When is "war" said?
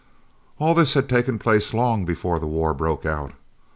2.47-2.73